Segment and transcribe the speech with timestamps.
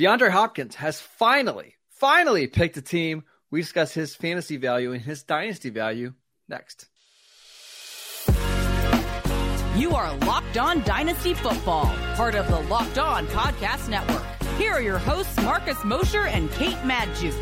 [0.00, 3.22] DeAndre Hopkins has finally, finally picked a team.
[3.50, 6.14] We discuss his fantasy value and his dynasty value
[6.48, 6.86] next.
[9.76, 14.24] You are Locked On Dynasty Football, part of the Locked On Podcast Network.
[14.56, 17.36] Here are your hosts, Marcus Mosher and Kate Magdziuk.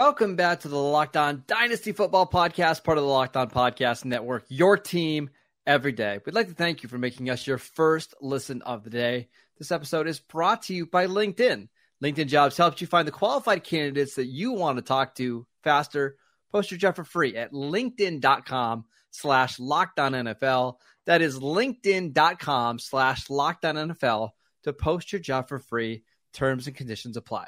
[0.00, 4.06] Welcome back to the Locked On Dynasty Football Podcast, part of the Locked On Podcast
[4.06, 5.28] Network, your team
[5.66, 6.18] every day.
[6.24, 9.28] We'd like to thank you for making us your first listen of the day.
[9.58, 11.68] This episode is brought to you by LinkedIn.
[12.02, 16.16] LinkedIn Jobs helps you find the qualified candidates that you want to talk to faster.
[16.50, 20.74] Post your job for free at linkedin.com slash NFL.
[21.06, 24.30] That is linkedin.com slash NFL
[24.64, 26.02] to post your job for free.
[26.32, 27.46] Terms and conditions apply.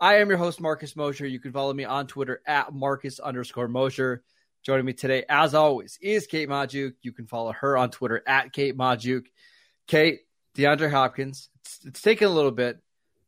[0.00, 1.26] I am your host, Marcus Mosher.
[1.26, 4.24] You can follow me on Twitter at Marcus underscore Mosher.
[4.62, 6.94] Joining me today, as always, is Kate Magdziuk.
[7.02, 9.26] You can follow her on Twitter at Kate Magdziuk.
[9.86, 10.20] Kate,
[10.56, 12.78] DeAndre Hopkins, it's, it's taken a little bit,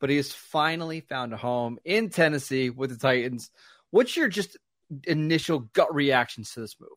[0.01, 3.51] but he has finally found a home in Tennessee with the Titans.
[3.91, 4.57] What's your just
[5.05, 6.91] initial gut reactions to this move?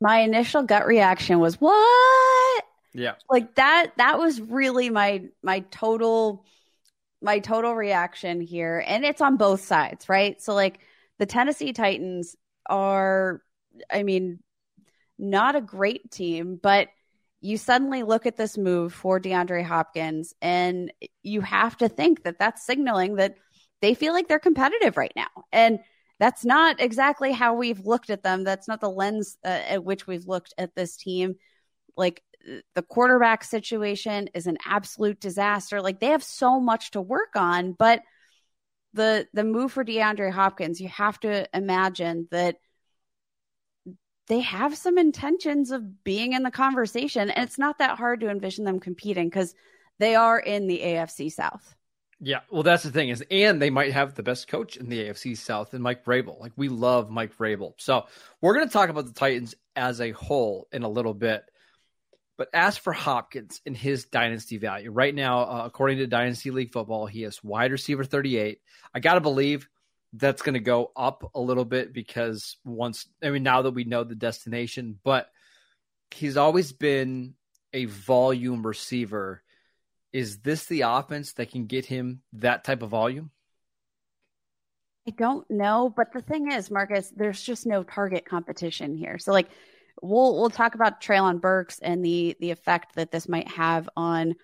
[0.00, 2.64] My initial gut reaction was, what?
[2.92, 3.14] Yeah.
[3.30, 6.44] Like that, that was really my, my total–
[7.22, 10.42] my total reaction here, and it's on both sides, right?
[10.42, 10.80] So, like,
[11.18, 12.36] the Tennessee Titans
[12.68, 13.40] are,
[13.90, 14.40] I mean,
[15.18, 16.88] not a great team, but
[17.44, 20.90] you suddenly look at this move for DeAndre Hopkins, and
[21.22, 23.34] you have to think that that's signaling that
[23.82, 25.28] they feel like they're competitive right now.
[25.52, 25.80] And
[26.18, 28.44] that's not exactly how we've looked at them.
[28.44, 31.34] That's not the lens uh, at which we've looked at this team.
[31.98, 32.22] Like
[32.74, 35.82] the quarterback situation is an absolute disaster.
[35.82, 38.00] Like they have so much to work on, but
[38.94, 42.56] the the move for DeAndre Hopkins, you have to imagine that
[44.26, 48.30] they have some intentions of being in the conversation and it's not that hard to
[48.30, 49.54] envision them competing cuz
[49.98, 51.76] they are in the AFC South.
[52.20, 55.00] Yeah, well, that's the thing is, and they might have the best coach in the
[55.00, 56.40] AFC South, and Mike Vrabel.
[56.40, 58.06] Like we love Mike Vrabel, so
[58.40, 61.44] we're going to talk about the Titans as a whole in a little bit.
[62.36, 66.72] But as for Hopkins and his dynasty value, right now, uh, according to Dynasty League
[66.72, 68.58] Football, he is wide receiver 38.
[68.92, 69.68] I got to believe
[70.16, 73.84] that's going to go up a little bit because once, I mean, now that we
[73.84, 75.28] know the destination, but
[76.12, 77.34] he's always been
[77.72, 79.42] a volume receiver.
[80.12, 83.30] Is this the offense that can get him that type of volume?
[85.06, 89.18] I don't know, but the thing is, Marcus, there's just no target competition here.
[89.18, 89.48] So, like,
[90.00, 94.34] we'll we'll talk about Treylon Burks and the the effect that this might have on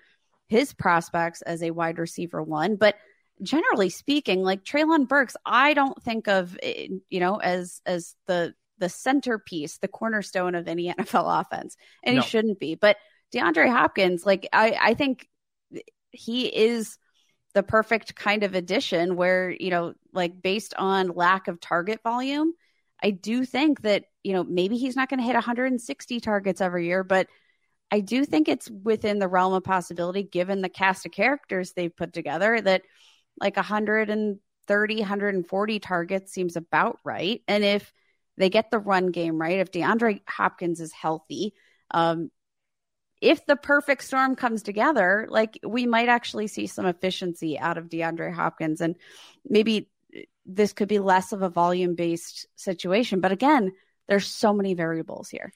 [0.49, 2.97] his prospects as a wide receiver one, but
[3.43, 8.55] generally speaking, like Treylon Burks, I don't think of eh, you know as as the
[8.79, 12.23] the centerpiece, the cornerstone of any NFL offense, and no.
[12.23, 12.75] he shouldn't be.
[12.75, 12.97] But
[13.35, 15.29] DeAndre Hopkins, like I I think
[16.11, 16.99] he is
[17.55, 22.53] the perfect kind of addition where you know like based on lack of target volume
[23.03, 26.87] I do think that, you know, maybe he's not going to hit 160 targets every
[26.87, 27.29] year, but
[27.91, 31.95] I do think it's within the realm of possibility, given the cast of characters they've
[31.95, 32.83] put together, that
[33.41, 37.43] like 130, 140 targets seems about right.
[37.49, 37.93] And if
[38.37, 41.55] they get the run game right, if DeAndre Hopkins is healthy,
[41.91, 42.31] um,
[43.21, 47.89] if the perfect storm comes together, like we might actually see some efficiency out of
[47.89, 48.97] DeAndre Hopkins and
[49.49, 49.91] maybe
[50.47, 53.21] this could be less of a volume based situation.
[53.21, 53.73] But again,
[54.09, 55.53] there's so many variables here.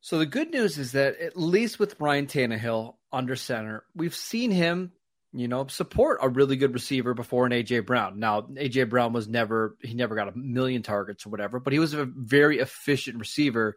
[0.00, 4.50] So the good news is that at least with Brian Tannehill under center, we've seen
[4.50, 4.92] him,
[5.36, 8.20] you know, support a really good receiver before an AJ Brown.
[8.20, 11.80] Now AJ Brown was never he never got a million targets or whatever, but he
[11.80, 13.76] was a very efficient receiver.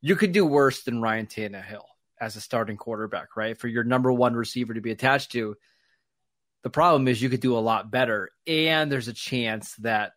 [0.00, 1.84] You could do worse than Ryan Tannehill
[2.18, 3.58] as a starting quarterback, right?
[3.58, 5.56] For your number one receiver to be attached to
[6.62, 8.30] the problem is you could do a lot better.
[8.46, 10.12] And there's a chance that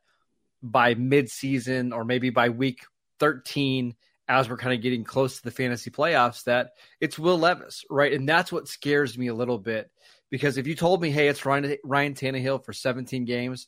[0.64, 2.80] by midseason or maybe by week
[3.20, 3.96] 13,
[4.30, 8.14] as we're kind of getting close to the fantasy playoffs, that it's Will Levis, right?
[8.14, 9.92] And that's what scares me a little bit
[10.30, 13.68] because if you told me, hey, it's Ryan, Ryan Tannehill for 17 games,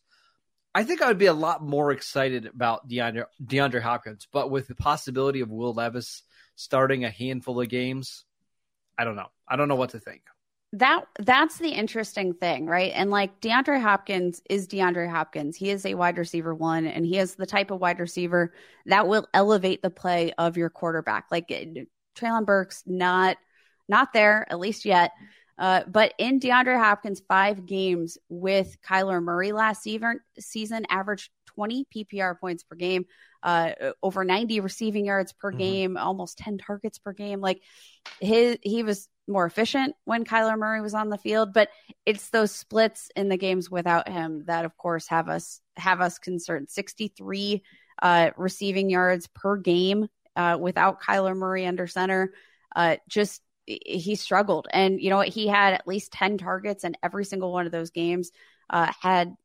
[0.73, 4.27] I think I would be a lot more excited about DeAndre, DeAndre Hopkins.
[4.31, 6.23] But with the possibility of Will Levis
[6.55, 8.25] starting a handful of games,
[8.97, 9.27] I don't know.
[9.47, 10.21] I don't know what to think
[10.73, 12.93] that that's the interesting thing, right?
[12.95, 15.57] And like DeAndre Hopkins is DeAndre Hopkins.
[15.57, 18.53] He is a wide receiver one, and he is the type of wide receiver
[18.85, 21.25] that will elevate the play of your quarterback.
[21.29, 21.49] Like
[22.15, 23.37] Treylon Burks, not
[23.89, 25.11] not there at least yet.
[25.61, 31.85] Uh, but in DeAndre Hopkins' five games with Kyler Murray last season, season averaged 20
[31.95, 33.05] PPR points per game,
[33.43, 35.59] uh, over 90 receiving yards per mm-hmm.
[35.59, 37.41] game, almost 10 targets per game.
[37.41, 37.61] Like
[38.19, 41.69] his, he was more efficient when Kyler Murray was on the field, but
[42.07, 46.17] it's those splits in the games without him that, of course, have us have us
[46.17, 46.69] concerned.
[46.69, 47.61] Sixty three
[48.01, 52.33] uh, receiving yards per game uh, without Kyler Murray under center.
[52.75, 53.41] Uh, just
[53.85, 55.27] he struggled, and you know what?
[55.27, 58.31] He had at least ten targets, and every single one of those games
[58.69, 59.35] uh, had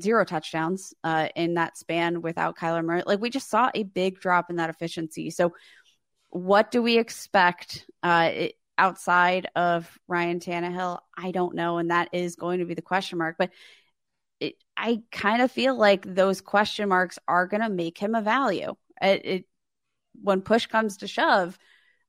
[0.00, 3.02] zero touchdowns uh, in that span without Kyler Murray.
[3.06, 5.30] Like we just saw a big drop in that efficiency.
[5.30, 5.52] So,
[6.30, 8.30] what do we expect uh,
[8.78, 10.98] outside of Ryan Tannehill?
[11.16, 13.36] I don't know, and that is going to be the question mark.
[13.38, 13.50] But
[14.40, 18.22] it, I kind of feel like those question marks are going to make him a
[18.22, 18.74] value.
[19.00, 19.46] It,
[20.20, 21.58] when push comes to shove,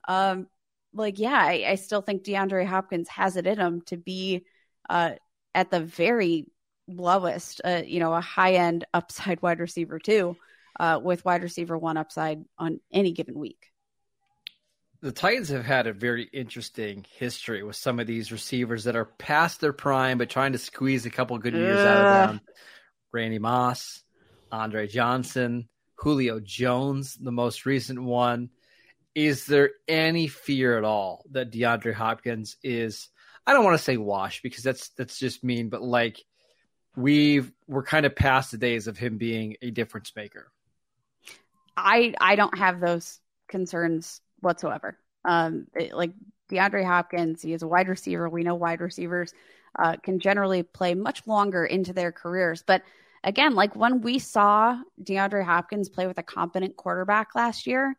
[0.07, 0.47] um,
[0.93, 4.45] like yeah, I, I, still think DeAndre Hopkins has it in him to be
[4.89, 5.11] uh,
[5.55, 6.45] at the very
[6.87, 10.37] lowest, uh, you know, a high end upside wide receiver too,
[10.79, 13.69] uh, with wide receiver one upside on any given week.
[15.01, 19.03] The Titans have had a very interesting history with some of these receivers that are
[19.03, 21.81] past their prime, but trying to squeeze a couple good years uh.
[21.81, 22.41] out of them.
[23.11, 24.01] Randy Moss,
[24.51, 25.67] Andre Johnson,
[25.97, 28.49] Julio Jones, the most recent one.
[29.15, 33.09] Is there any fear at all that DeAndre Hopkins is?
[33.45, 36.23] I don't want to say wash because that's that's just mean, but like
[36.95, 40.51] we've we're kind of past the days of him being a difference maker.
[41.75, 44.97] I I don't have those concerns whatsoever.
[45.25, 46.11] Um, it, like
[46.49, 48.29] DeAndre Hopkins, he is a wide receiver.
[48.29, 49.33] We know wide receivers
[49.77, 52.83] uh, can generally play much longer into their careers, but
[53.23, 57.95] again, like when we saw DeAndre Hopkins play with a competent quarterback last year,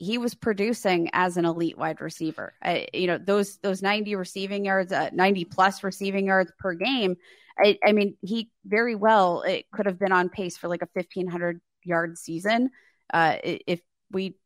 [0.00, 2.54] he was producing as an elite wide receiver.
[2.60, 7.16] I, you know, those those 90 receiving yards, uh, 90 plus receiving yards per game
[7.60, 10.88] I, I mean, he very well it could have been on pace for like a
[10.94, 12.70] fifteen hundred yard season
[13.12, 13.80] uh, if
[14.10, 14.36] we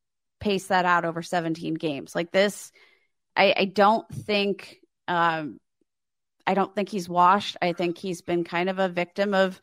[0.40, 2.14] pace that out over seventeen games.
[2.14, 2.72] Like this,
[3.36, 5.60] I, I don't think um,
[6.46, 7.56] I don't think he's washed.
[7.62, 9.60] I think he's been kind of a victim of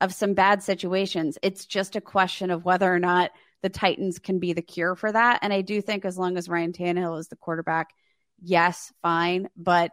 [0.00, 1.38] of some bad situations.
[1.42, 3.32] It's just a question of whether or not
[3.64, 5.38] the Titans can be the cure for that.
[5.40, 7.94] And I do think as long as Ryan Tannehill is the quarterback,
[8.38, 9.48] yes, fine.
[9.56, 9.90] But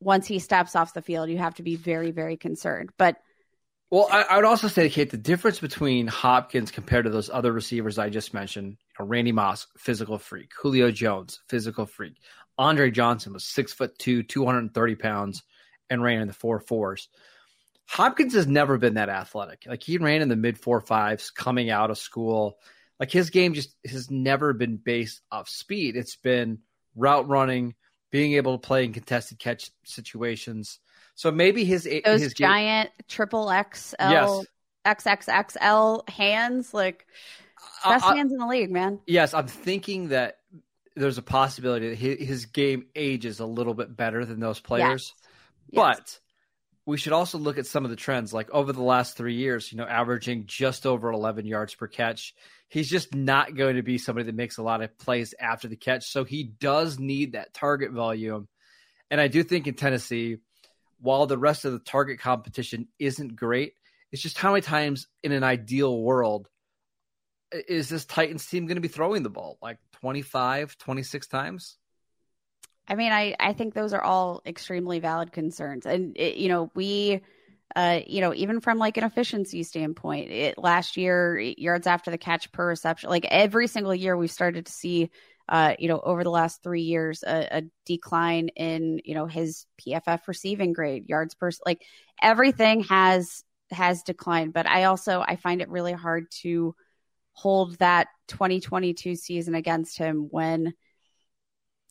[0.00, 2.90] once he steps off the field, you have to be very, very concerned.
[2.98, 3.18] But
[3.88, 7.52] well, I, I, would also say, Kate, the difference between Hopkins compared to those other
[7.52, 12.14] receivers I just mentioned, you know, Randy Moss, physical freak, Julio Jones, physical freak,
[12.58, 15.44] Andre Johnson was six foot two, 230 pounds,
[15.88, 17.08] and ran in the four fours.
[17.86, 19.64] Hopkins has never been that athletic.
[19.66, 22.58] Like he ran in the mid four fives coming out of school.
[22.98, 25.96] Like his game just has never been based off speed.
[25.96, 26.58] It's been
[26.96, 27.74] route running,
[28.10, 30.80] being able to play in contested catch situations.
[31.14, 33.04] So maybe his those his giant game...
[33.08, 34.44] triple XL yes.
[34.84, 37.06] XXXL hands, like
[37.84, 38.98] best uh, hands in the league, man.
[39.06, 40.38] Yes, I'm thinking that
[40.96, 45.14] there's a possibility that his, his game ages a little bit better than those players,
[45.70, 45.74] yes.
[45.74, 45.98] but.
[45.98, 46.20] Yes.
[46.86, 49.72] We should also look at some of the trends, like over the last three years,
[49.72, 52.32] you know, averaging just over 11 yards per catch
[52.68, 55.76] he's just not going to be somebody that makes a lot of plays after the
[55.76, 56.10] catch.
[56.10, 58.48] So he does need that target volume.
[59.10, 60.38] And I do think in Tennessee,
[60.98, 63.74] while the rest of the target competition isn't great,
[64.10, 66.48] it's just how many times in an ideal world
[67.52, 69.58] is this Titans team going to be throwing the ball?
[69.62, 71.76] Like 25, 26 times?
[72.88, 75.86] I mean, I, I think those are all extremely valid concerns.
[75.86, 77.20] And, it, you know, we
[77.74, 82.18] uh, you know, even from like an efficiency standpoint, it, last year yards after the
[82.18, 85.10] catch per reception, like every single year we've started to see,
[85.48, 89.66] uh, you know, over the last three years, a, a decline in you know his
[89.80, 91.82] PFF receiving grade, yards per, like
[92.22, 94.52] everything has has declined.
[94.52, 96.74] But I also I find it really hard to
[97.32, 100.72] hold that 2022 season against him when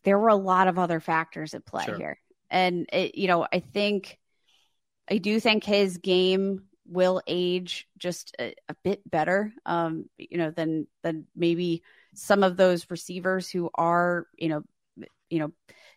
[0.05, 1.97] there were a lot of other factors at play sure.
[1.97, 2.19] here,
[2.49, 4.17] and it, you know, I think
[5.09, 10.51] I do think his game will age just a, a bit better, um, you know,
[10.51, 11.83] than than maybe
[12.13, 14.63] some of those receivers who are, you know,
[15.29, 15.51] you know,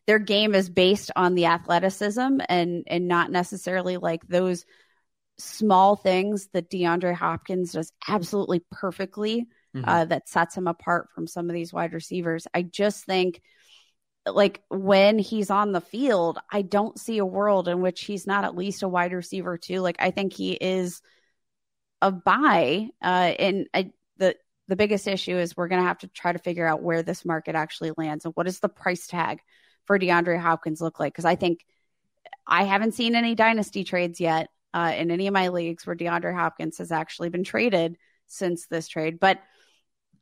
[0.06, 4.64] their game is based on the athleticism and and not necessarily like those
[5.38, 9.88] small things that DeAndre Hopkins does absolutely perfectly mm-hmm.
[9.88, 12.46] uh, that sets him apart from some of these wide receivers.
[12.52, 13.40] I just think
[14.34, 18.44] like when he's on the field, I don't see a world in which he's not
[18.44, 19.80] at least a wide receiver too.
[19.80, 21.02] Like I think he is
[22.02, 22.88] a buy.
[23.02, 24.36] Uh, and I, the
[24.68, 27.24] the biggest issue is we're going to have to try to figure out where this
[27.24, 29.40] market actually lands and what does the price tag
[29.86, 31.12] for DeAndre Hopkins look like?
[31.12, 31.64] Because I think
[32.46, 36.34] I haven't seen any dynasty trades yet uh, in any of my leagues where DeAndre
[36.34, 39.38] Hopkins has actually been traded since this trade, but.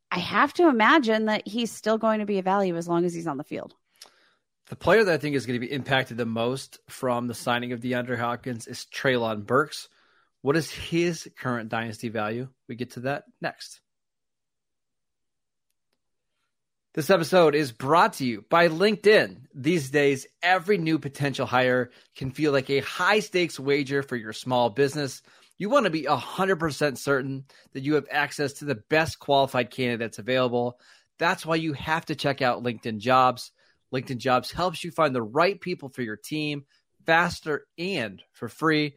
[0.08, 3.12] I have to imagine that he's still going to be a value as long as
[3.12, 3.74] he's on the field
[4.68, 7.72] The player that I think is going to be impacted the most from the signing
[7.72, 9.88] of DeAndre Hopkins is Treylon Burks.
[10.42, 12.48] What is his current dynasty value?
[12.68, 13.80] We get to that next.
[16.94, 19.42] This episode is brought to you by LinkedIn.
[19.54, 24.32] These days, every new potential hire can feel like a high stakes wager for your
[24.32, 25.22] small business.
[25.58, 30.18] You want to be 100% certain that you have access to the best qualified candidates
[30.18, 30.80] available.
[31.18, 33.52] That's why you have to check out LinkedIn Jobs.
[33.94, 36.64] LinkedIn Jobs helps you find the right people for your team
[37.06, 38.96] faster and for free.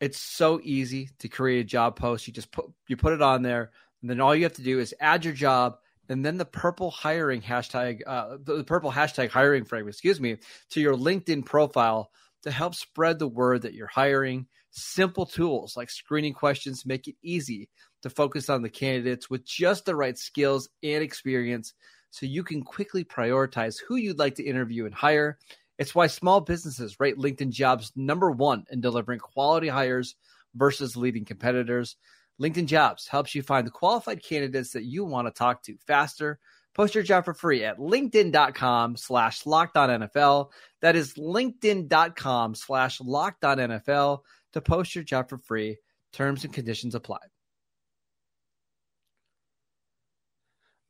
[0.00, 2.26] It's so easy to create a job post.
[2.26, 3.70] You just put you put it on there,
[4.00, 6.90] and then all you have to do is add your job and then the purple
[6.90, 10.38] hiring hashtag, uh, the purple hashtag hiring frame, excuse me,
[10.70, 12.10] to your LinkedIn profile
[12.42, 14.46] to help spread the word that you're hiring.
[14.70, 17.68] Simple tools like screening questions make it easy
[18.02, 21.74] to focus on the candidates with just the right skills and experience
[22.10, 25.38] so you can quickly prioritize who you'd like to interview and hire.
[25.78, 30.16] It's why small businesses rate LinkedIn jobs number one in delivering quality hires
[30.54, 31.96] versus leading competitors.
[32.40, 36.38] LinkedIn Jobs helps you find the qualified candidates that you want to talk to faster.
[36.74, 40.50] Post your job for free at linkedin.com slash NFL.
[40.80, 44.20] That is linkedin.com slash NFL
[44.52, 45.78] to post your job for free.
[46.12, 47.18] Terms and conditions apply.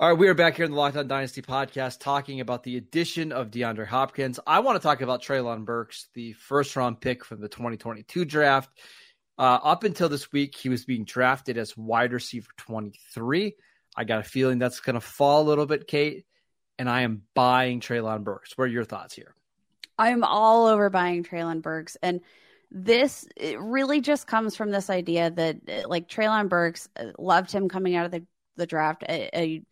[0.01, 2.77] All right, we are back here in the Locked On Dynasty podcast talking about the
[2.77, 4.39] addition of DeAndre Hopkins.
[4.47, 8.71] I want to talk about Treylon Burks, the first round pick from the 2022 draft.
[9.37, 13.57] Uh, up until this week, he was being drafted as wide receiver 23.
[13.97, 16.27] I got a feeling that's going to fall a little bit, Kate,
[16.79, 18.57] and I am buying Treylon Burks.
[18.57, 19.35] What are your thoughts here?
[19.99, 21.97] I'm all over buying Treylon Burks.
[22.05, 22.21] And
[22.71, 23.27] this
[23.59, 28.07] really just comes from this idea that, like, Treylon Burks uh, loved him coming out
[28.07, 28.25] of the,
[28.55, 29.03] the draft.
[29.03, 29.63] A, a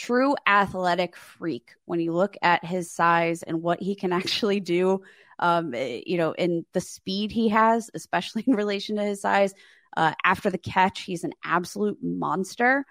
[0.00, 5.02] true athletic freak when you look at his size and what he can actually do
[5.38, 9.52] um, eh, you know in the speed he has especially in relation to his size
[9.96, 12.86] uh, after the catch he's an absolute monster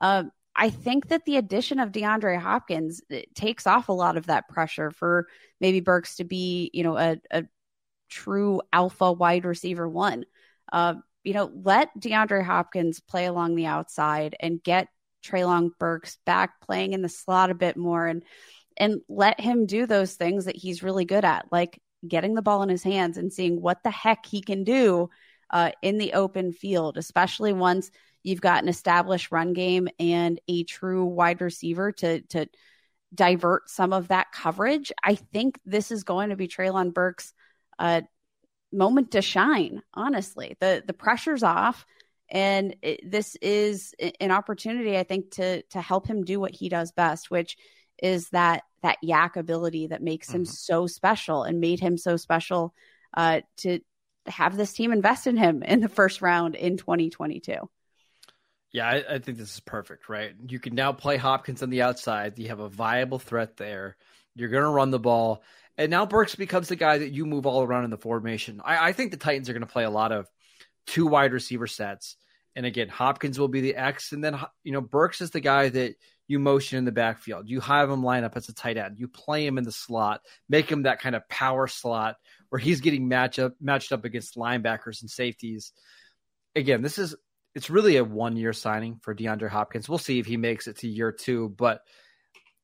[0.00, 3.00] uh, I think that the addition of DeAndre Hopkins
[3.34, 5.26] takes off a lot of that pressure for
[5.60, 7.44] maybe Burks to be, you know, a, a
[8.10, 10.26] true alpha wide receiver one.
[10.70, 14.88] Uh, you know, let DeAndre Hopkins play along the outside and get
[15.22, 18.22] Treylon Burks back playing in the slot a bit more and
[18.76, 22.62] and let him do those things that he's really good at, like getting the ball
[22.62, 25.10] in his hands and seeing what the heck he can do
[25.50, 27.90] uh, in the open field, especially once
[28.22, 32.46] you've got an established run game and a true wide receiver to to
[33.14, 34.90] divert some of that coverage.
[35.04, 37.34] I think this is going to be Treylon Burks'
[37.78, 38.02] uh,
[38.72, 39.82] moment to shine.
[39.92, 41.84] Honestly, the the pressure's off
[42.32, 46.68] and it, this is an opportunity i think to to help him do what he
[46.68, 47.56] does best which
[48.02, 50.38] is that that YAC ability that makes mm-hmm.
[50.38, 52.74] him so special and made him so special
[53.16, 53.78] uh, to
[54.26, 57.54] have this team invest in him in the first round in 2022
[58.72, 60.32] yeah, I, I, think this is perfect, right?
[60.48, 62.38] You can now play Hopkins on the outside.
[62.38, 63.98] You have a viable threat there.
[64.34, 65.42] You're going to run the ball.
[65.76, 68.62] And now Burks becomes the guy that you move all around in the formation.
[68.64, 70.26] I, I think the Titans are going to play a lot of
[70.86, 72.16] two wide receiver sets.
[72.54, 75.68] And again, Hopkins will be the X, and then you know Burks is the guy
[75.70, 75.94] that
[76.28, 77.48] you motion in the backfield.
[77.48, 78.98] You have him line up as a tight end.
[78.98, 82.16] You play him in the slot, make him that kind of power slot
[82.48, 85.72] where he's getting match up, matched up against linebackers and safeties.
[86.54, 87.14] Again, this is
[87.54, 89.88] it's really a one year signing for DeAndre Hopkins.
[89.88, 91.82] We'll see if he makes it to year two, but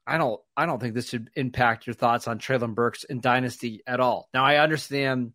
[0.06, 3.82] I don't I don't think this should impact your thoughts on Treylon Burks and Dynasty
[3.86, 4.28] at all.
[4.32, 5.32] Now I understand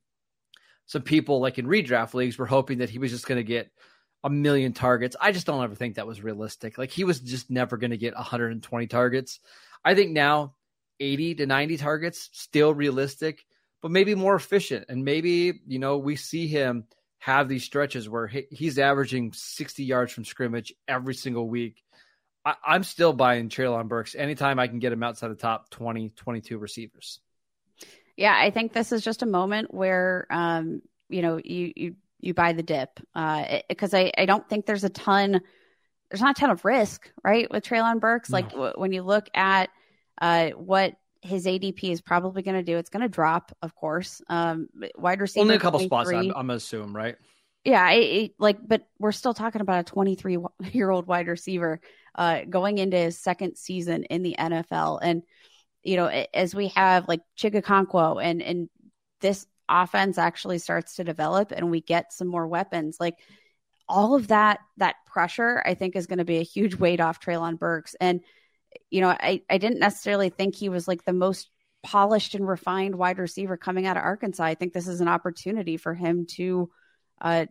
[0.86, 3.72] some people like in redraft leagues were hoping that he was just going to get
[4.24, 5.16] a million targets.
[5.20, 6.78] I just don't ever think that was realistic.
[6.78, 9.40] Like he was just never going to get 120 targets.
[9.84, 10.54] I think now
[11.00, 13.46] 80 to 90 targets still realistic,
[13.82, 14.86] but maybe more efficient.
[14.88, 16.86] And maybe, you know, we see him
[17.20, 21.84] have these stretches where he's averaging 60 yards from scrimmage every single week.
[22.46, 26.10] I, am still buying Treylon Burks anytime I can get him outside the top 20,
[26.10, 27.20] 22 receivers.
[28.18, 32.34] Yeah, I think this is just a moment where, um, you know, you, you you
[32.34, 33.00] buy the dip
[33.70, 35.42] because uh, I, I don't think there's a ton
[36.10, 38.30] there's not a ton of risk right with Treylon Burks?
[38.30, 38.38] No.
[38.38, 39.70] like w- when you look at
[40.22, 44.22] uh, what his ADP is probably going to do it's going to drop of course.
[44.28, 47.16] Um, wide receiver only a couple spots I'm, I'm assume right?
[47.66, 50.38] Yeah it, it, like but we're still talking about a 23
[50.72, 51.82] year old wide receiver
[52.16, 55.24] uh, going into his second season in the NFL and
[55.84, 58.70] you know as we have like Chig and and
[59.20, 63.16] this offense actually starts to develop and we get some more weapons, like
[63.88, 67.20] all of that that pressure, I think is going to be a huge weight off
[67.20, 67.96] Treylon Burks.
[68.00, 68.22] And
[68.90, 71.50] you know, I I didn't necessarily think he was like the most
[71.84, 74.44] polished and refined wide receiver coming out of Arkansas.
[74.44, 76.72] I think this is an opportunity for him to
[77.22, 77.46] uh,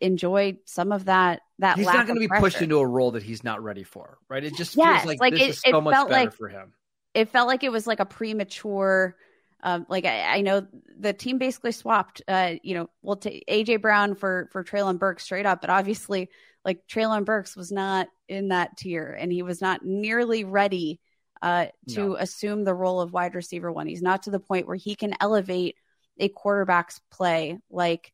[0.00, 1.40] enjoy some of that.
[1.58, 2.40] That he's not going to be pressure.
[2.40, 4.42] pushed into a role that he's not ready for, right?
[4.42, 6.48] It just yes, feels like, like this it, is so much felt better like, for
[6.48, 6.72] him.
[7.14, 9.16] It felt like it was like a premature.
[9.62, 10.66] Um, like I, I, know
[10.98, 15.24] the team basically swapped, uh, you know, well, to AJ Brown for for Treylon Burks
[15.24, 16.30] straight up, but obviously,
[16.64, 21.00] like Treylon Burks was not in that tier, and he was not nearly ready
[21.42, 22.16] uh, to No.
[22.16, 23.88] assume the role of wide receiver one.
[23.88, 25.76] He's not to the point where he can elevate
[26.18, 28.12] a quarterback's play like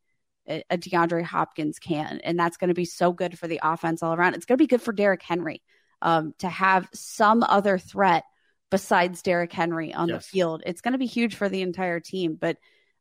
[0.49, 4.03] a, a DeAndre Hopkins can, and that's going to be so good for the offense
[4.03, 4.35] all around.
[4.35, 5.63] It's going to be good for Derrick Henry
[6.01, 8.25] um, to have some other threat
[8.71, 10.25] besides Derrick Henry on Yes.
[10.25, 10.63] the field.
[10.67, 12.37] It's going to be huge for the entire team.
[12.41, 12.57] But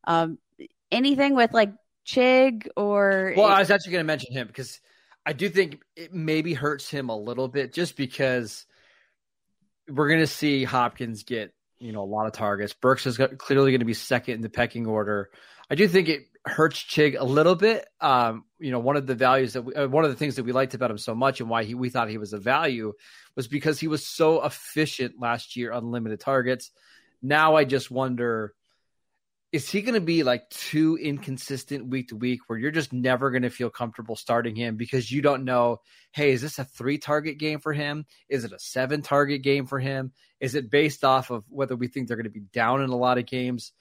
[0.05, 0.37] um,
[0.91, 1.73] anything with like
[2.05, 4.79] Chig or Well, I was actually going to mention him because
[5.25, 8.65] I do think it maybe hurts him a little bit just because
[9.87, 12.73] we're going to see Hopkins get you know a lot of targets.
[12.73, 15.29] Burks is clearly going to be second in the pecking order.
[15.69, 17.87] I do think it hurts Chig a little bit.
[18.01, 20.43] Um, you know, one of the values that we, uh, one of the things that
[20.43, 22.93] we liked about him so much and why he, we thought he was a value
[23.35, 26.71] was because he was so efficient last year on limited targets.
[27.21, 28.53] Now I just wonder
[29.53, 33.29] is he going to be like too inconsistent week to week where you're just never
[33.29, 35.79] going to feel comfortable starting him because you don't know,
[36.11, 38.07] hey, is this a three target game for him?
[38.27, 40.11] Is it a seven target game for him?
[40.39, 42.95] Is it based off of whether we think they're going to be down in a
[42.95, 43.73] lot of games?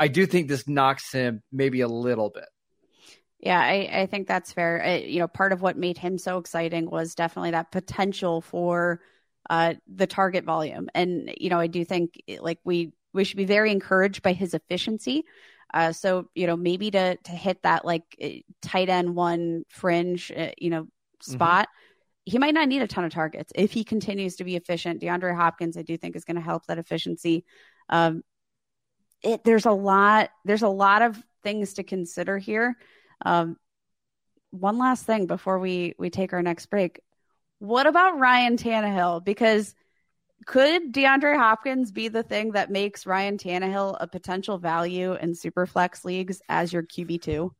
[0.00, 2.46] I do think this knocks him maybe a little bit.
[3.38, 4.82] Yeah, I, I think that's fair.
[4.82, 9.00] I, you know, part of what made him so exciting was definitely that potential for
[9.48, 13.44] uh, the target volume, and you know, I do think like we we should be
[13.44, 15.24] very encouraged by his efficiency.
[15.72, 20.32] Uh, so you know, maybe to to hit that like eh, tight end one fringe,
[20.34, 20.86] uh, you know,
[21.20, 21.68] spot.
[22.24, 25.00] He might not need a ton of targets if he continues to be efficient.
[25.00, 27.44] DeAndre Hopkins, I do think, is going to help that efficiency.
[27.88, 28.22] Um,
[29.22, 30.30] it, there's a lot.
[30.44, 32.76] There's a lot of things to consider here.
[33.24, 33.56] Um,
[34.50, 37.00] one last thing before we we take our next break.
[37.58, 39.24] What about Ryan Tannehill?
[39.24, 39.74] Because
[40.46, 45.66] could DeAndre Hopkins be the thing that makes Ryan Tannehill a potential value in super
[45.66, 47.54] flex leagues as your QB two?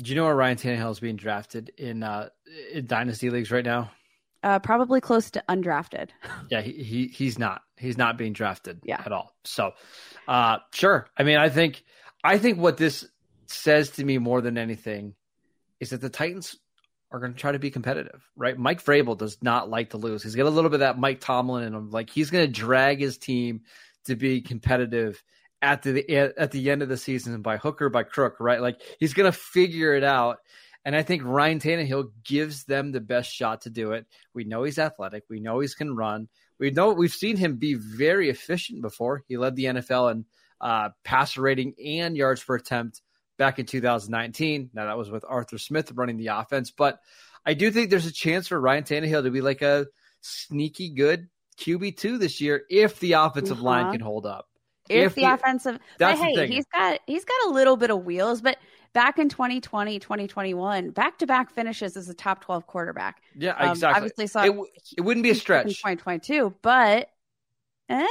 [0.00, 2.28] Do you know where Ryan Tannehill is being drafted in uh,
[2.72, 3.90] in dynasty leagues right now?
[4.42, 6.10] Uh, probably close to undrafted.
[6.50, 7.62] Yeah, he, he he's not.
[7.76, 9.02] He's not being drafted Yeah.
[9.04, 9.34] at all.
[9.44, 9.72] So,
[10.26, 11.08] uh, sure.
[11.16, 11.82] I mean, I think
[12.24, 13.06] I think what this
[13.46, 15.14] says to me more than anything
[15.80, 16.56] is that the Titans
[17.10, 18.56] are going to try to be competitive, right?
[18.58, 20.22] Mike Vrabel does not like to lose.
[20.22, 21.90] He's got a little bit of that Mike Tomlin in him.
[21.90, 23.62] Like he's going to drag his team
[24.04, 25.22] to be competitive
[25.60, 28.60] at the at the end of the season by hook or by crook, right?
[28.60, 30.38] Like he's going to figure it out.
[30.84, 34.06] And I think Ryan Tannehill gives them the best shot to do it.
[34.32, 35.24] We know he's athletic.
[35.28, 36.28] We know he's can run.
[36.58, 39.22] We know we've seen him be very efficient before.
[39.28, 40.24] He led the NFL in
[40.60, 43.02] uh, passer rating and yards per attempt
[43.36, 44.70] back in 2019.
[44.72, 46.98] Now that was with Arthur Smith running the offense, but
[47.46, 49.86] I do think there's a chance for Ryan Tannehill to be like a
[50.20, 51.28] sneaky good
[51.60, 53.92] QB two this year if the offensive line Uh-huh.
[53.92, 54.46] can hold up.
[54.88, 58.04] If, If the the- offensive, but hey, he's got he's got a little bit of
[58.04, 58.40] wheels.
[58.40, 58.56] But
[58.92, 63.22] back in 2020, 2021, back to back finishes as a top 12 quarterback.
[63.36, 63.96] Yeah, Um, exactly.
[63.96, 65.64] Obviously, saw It, w- it wouldn't be a in stretch.
[65.66, 67.10] 2022, but
[67.88, 68.06] eh?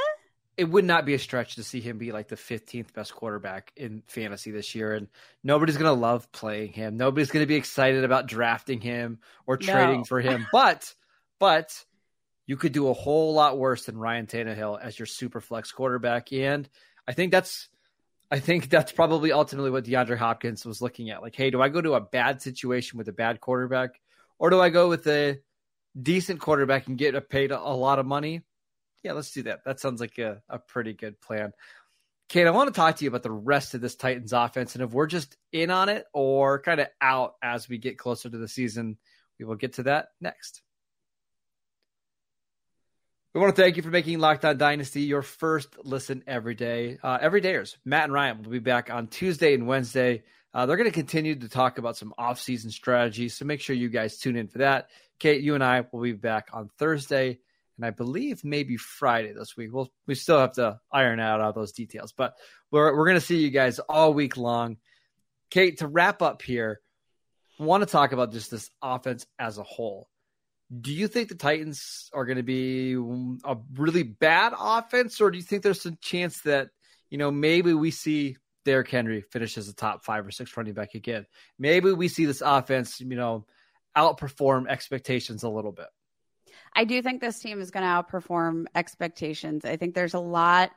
[0.56, 3.72] it would not be a stretch to see him be like the 15th best quarterback
[3.76, 4.94] in fantasy this year.
[4.94, 5.08] And
[5.44, 6.98] nobody's going to love playing him.
[6.98, 10.04] Nobody's going to be excited about drafting him or trading No.
[10.06, 10.48] for him.
[10.52, 10.94] But,
[11.40, 11.84] but
[12.48, 16.32] you could do a whole lot worse than Ryan Tannehill as your super flex quarterback.
[16.34, 16.68] And
[17.08, 17.68] I think that's,
[18.30, 21.22] I think that's probably ultimately what DeAndre Hopkins was looking at.
[21.22, 24.00] Like, hey, do I go to a bad situation with a bad quarterback
[24.38, 25.40] or do I go with a
[26.00, 28.42] decent quarterback and get paid a, lot of money?
[29.04, 29.64] Yeah, let's do that.
[29.66, 31.54] That sounds like a, a pretty good plan.
[32.28, 34.84] Kate, I want to talk to you about the rest of this Titans offense and
[34.84, 38.38] if we're just in on it or kind of out as we get closer to
[38.38, 38.98] the season.
[39.40, 40.62] We will get to that next.
[43.38, 46.98] We want to thank you for making Locked On Dynasty your first listen every day.
[47.04, 50.24] Uh, every dayers, Matt and Ryan will be back on Tuesday and Wednesday.
[50.56, 53.90] Uh, they're going to continue to talk about some off-season strategies, so make sure you
[53.90, 54.90] guys tune in for that.
[55.20, 57.38] Kate, you and I will be back on Thursday,
[57.78, 59.70] and I believe maybe Friday this week.
[59.72, 62.34] We'll we still have to iron out all those details, but
[62.72, 64.78] we're we're going to see you guys all week long.
[65.52, 66.80] Kate, to wrap up here,
[67.60, 70.10] I want to talk about just this offense as a whole.
[70.82, 75.38] Do you think the Titans are going to be a really bad offense, or do
[75.38, 76.70] you think there's a chance that
[77.10, 80.74] you know maybe we see Derrick Henry finish as a top five or six running
[80.74, 81.26] back again?
[81.58, 83.46] Maybe we see this offense, you know,
[83.96, 85.88] outperform expectations a little bit.
[86.74, 89.66] I do think this team is going to outperform expectations.
[89.66, 90.72] I think there's a lot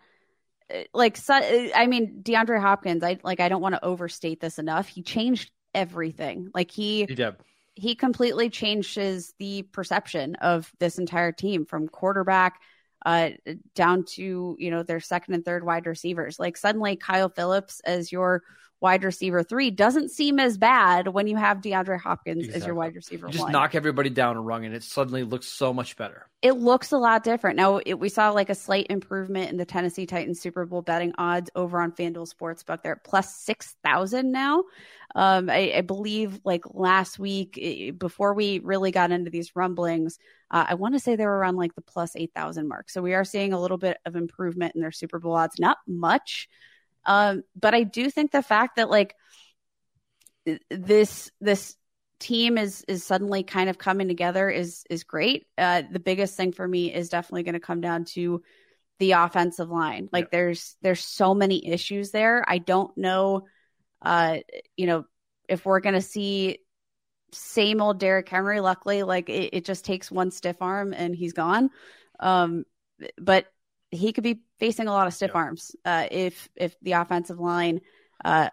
[0.95, 3.03] like I mean DeAndre Hopkins.
[3.03, 4.89] I like I don't want to overstate this enough.
[4.89, 6.51] He changed everything.
[6.55, 7.37] Like he he did.
[7.81, 12.61] He completely changes the perception of this entire team from quarterback
[13.07, 13.31] uh,
[13.75, 16.39] down to you know their second and third wide receivers.
[16.39, 18.43] Like suddenly Kyle Philips as your
[18.81, 22.61] wide receiver three doesn't seem as bad when you have DeAndre Hopkins exactly.
[22.61, 23.27] as your wide receiver.
[23.27, 23.53] You just one.
[23.53, 26.27] knock everybody down a rung, and it suddenly looks so much better.
[26.43, 27.81] It looks a lot different now.
[27.85, 31.51] It, we saw like a slight improvement in the Tennessee Titans Super Bowl betting odds
[31.55, 32.83] over on FanDuel Sportsbook.
[32.83, 34.65] They're at plus six thousand now.
[35.15, 40.21] Um, I, I, believe like last week before we really got into these rumblings,
[40.53, 42.89] uh, I want to say they were around like the plus eight thousand mark.
[42.89, 45.59] So we are seeing a little bit of improvement in their Super Bowl odds.
[45.59, 46.49] Not much.
[47.07, 49.15] Um, but I do think the fact that like
[50.71, 51.77] this this
[52.19, 55.47] team is is suddenly kind of coming together is is great.
[55.57, 58.43] Uh, the biggest thing for me is definitely going to come down to
[58.99, 60.09] the offensive line.
[60.13, 60.31] Like yeah.
[60.33, 62.45] there's there's so many issues there.
[62.47, 63.47] I don't know,
[64.03, 64.39] uh,
[64.77, 65.05] you know,
[65.49, 66.59] if we're going to see
[67.33, 68.61] same old Derrick Henry.
[68.61, 71.71] Luckily, like it, it, just takes one stiff arm and he's gone.
[72.19, 72.65] Um,
[73.19, 73.47] but
[73.91, 75.41] he could be facing a lot of stiff yeah.
[75.41, 77.81] arms uh, if if the offensive line
[78.25, 78.51] uh,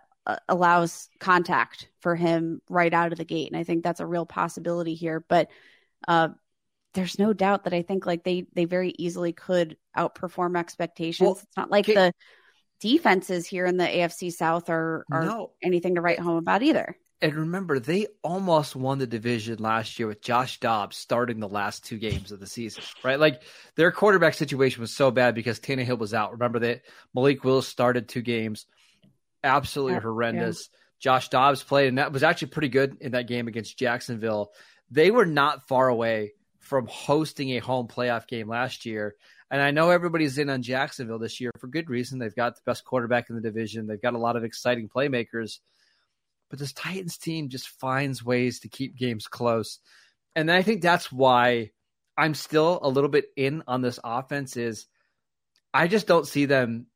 [0.49, 4.25] allows contact for him right out of the gate, and I think that's a real
[4.25, 5.23] possibility here.
[5.27, 5.49] But
[6.07, 6.29] uh,
[6.93, 11.25] there's no doubt that I think like they they very easily could outperform expectations.
[11.25, 12.13] Well, it's not like the
[12.79, 15.51] defenses here in the AFC South are are no.
[15.61, 16.97] anything to write home about either.
[17.19, 21.83] And remember, they almost won the division last year with Josh Dobbs starting the last
[21.83, 23.19] two games of the season, right?
[23.19, 23.41] Like
[23.75, 26.33] their quarterback situation was so bad because Tannehill was out.
[26.33, 26.83] Remember that
[27.15, 28.67] Malik Willis started two games,
[29.43, 30.69] absolutely horrendous.
[30.71, 30.77] Yeah.
[30.99, 34.51] Josh Dobbs played, and that was actually pretty good in that game against Jacksonville.
[34.91, 39.15] They were not far away from hosting a home playoff game last year.
[39.49, 42.19] And I know everybody's in on Jacksonville this year for good reason.
[42.19, 43.87] They've got the best quarterback in the division.
[43.87, 45.59] They've got a lot of exciting playmakers
[46.49, 49.79] but this Titans team just finds ways to keep games close.
[50.35, 51.71] And I think that's why
[52.17, 54.87] I'm still a little bit in on this offense is
[55.73, 56.87] I just don't see them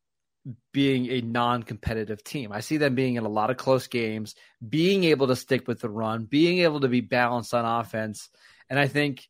[0.72, 2.50] being a non-competitive team.
[2.52, 4.34] I see them being in a lot of close games,
[4.66, 8.28] being able to stick with the run, being able to be balanced on offense.
[8.68, 9.28] And I think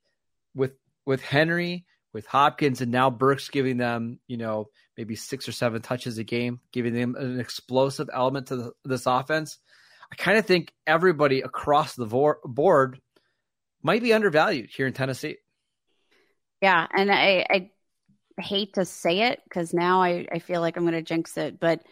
[0.55, 0.73] with
[1.05, 5.83] with Henry, with Hopkins, and now Burks giving them, you know, maybe six or seven
[5.83, 9.59] touches a game, giving them an explosive element to the, this offense.
[10.13, 13.01] I kind of think everybody across the board
[13.83, 15.39] might be undervalued here in Tennessee.
[16.61, 17.71] Yeah, and I, I
[18.41, 21.59] hate to say it because now I, I feel like I'm going to jinx it,
[21.59, 21.83] but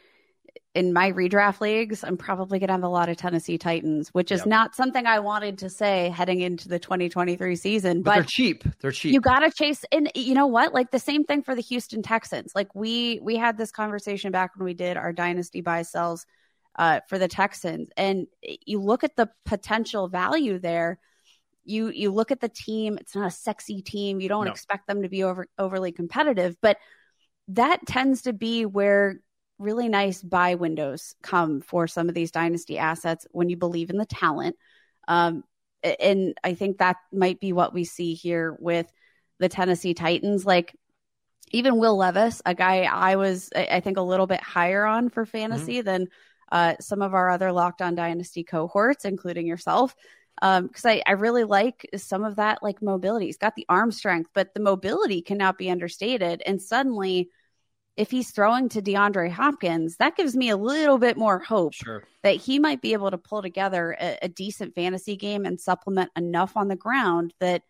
[0.74, 4.30] in my redraft leagues, I'm probably going to have a lot of Tennessee Titans, which
[4.30, 4.46] is yep.
[4.46, 8.02] not something I wanted to say heading into the 2023 season.
[8.02, 8.64] But, but they're cheap.
[8.80, 9.12] They're cheap.
[9.14, 10.72] You got to chase, and you know what?
[10.74, 12.52] Like the same thing for the Houston Texans.
[12.54, 16.26] Like we we had this conversation back when we did our dynasty buy sells
[16.76, 17.90] uh, for the Texans.
[17.96, 20.98] And you look at the potential value there.
[21.64, 22.98] You you look at the team.
[22.98, 24.20] It's not a sexy team.
[24.20, 24.50] You don't no.
[24.50, 26.78] expect them to be over overly competitive, but
[27.48, 29.20] that tends to be where
[29.59, 33.98] really nice buy windows come for some of these dynasty assets when you believe in
[33.98, 34.56] the talent.
[35.06, 35.44] Um,
[35.83, 38.90] and I think that might be what we see here with
[39.38, 40.46] the Tennessee Titans.
[40.46, 40.74] Like
[41.50, 45.26] even Will Levis, a guy I was, I think, a little bit higher on for
[45.26, 45.87] fantasy mm-hmm.
[45.87, 46.09] than
[46.50, 49.94] uh, some of our other Locked On Dynasty cohorts, including yourself.
[50.40, 53.26] Because um, I, I really like some of that, like mobility.
[53.26, 56.42] He's got the arm strength, but the mobility cannot be understated.
[56.46, 57.28] And suddenly,
[57.96, 62.04] if he's throwing to DeAndre Hopkins, that gives me a little bit more hope sure.
[62.22, 66.10] that he might be able to pull together a, a, decent fantasy game and supplement
[66.16, 67.62] enough on the ground that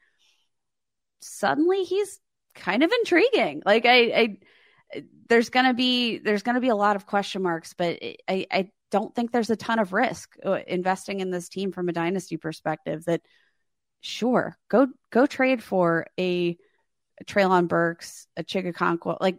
[1.20, 2.20] suddenly he's
[2.54, 3.62] kind of intriguing.
[3.64, 4.36] Like I, I
[5.28, 7.98] there's gonna be there's gonna be a lot of question marks, but
[8.28, 11.88] I, I don't think there's a ton of risk uh, investing in this team from
[11.88, 13.04] a dynasty perspective.
[13.04, 13.22] That
[14.00, 16.56] sure, go go trade for a,
[17.20, 19.38] a Treylon Burks, a Chig Okonkwo, like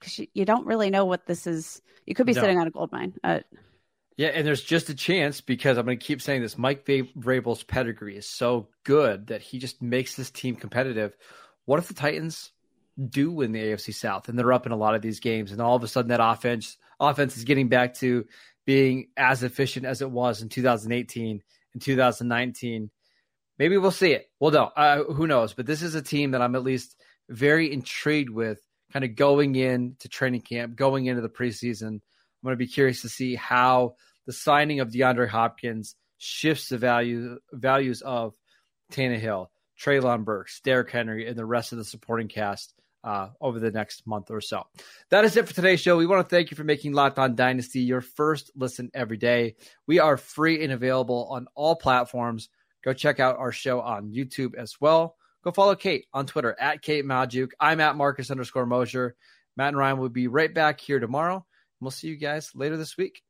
[0.00, 1.80] because you, you, don't really know what this is.
[2.06, 2.40] You could be no.
[2.40, 3.14] sitting on a gold mine.
[3.22, 3.40] Uh,
[4.16, 6.58] yeah, and there's just a chance because I'm going to keep saying this.
[6.58, 11.16] Mike Vrabel's pedigree is so good that he just makes this team competitive.
[11.64, 12.50] What if the Titans
[13.08, 15.60] do win the AFC South and they're up in a lot of these games and
[15.60, 18.26] all of a sudden that offense offense is getting back to
[18.66, 22.90] being as efficient as it was in 2018 and 2019
[23.58, 24.26] maybe we'll see it.
[24.40, 25.54] Well no uh, who knows?
[25.54, 26.96] But this is a team that i'm at least
[27.28, 28.60] very intrigued with
[28.92, 31.88] kind of going into training camp going into the preseason.
[31.88, 32.00] I'm
[32.44, 33.94] going to be curious to see how
[34.26, 38.34] the signing of DeAndre Hopkins shifts the value values of
[38.92, 39.46] Tannehill,
[39.80, 42.74] Treylon Burks, Derrick Henry, and the rest of the supporting cast
[43.04, 44.64] uh, over the next month or so.
[45.10, 45.96] That is it for today's show.
[45.96, 49.56] We want to thank you for making Locked On Dynasty your first listen every day.
[49.86, 52.48] We are free and available on all platforms.
[52.84, 55.16] Go check out our show on YouTube as well.
[55.44, 57.50] Go follow Kate on Twitter at Kate Magdziuk.
[57.58, 59.16] I'm at Marcus underscore Mosher.
[59.56, 61.44] Matt and Ryan will be right back here tomorrow.
[61.80, 63.22] We'll see you guys later this week.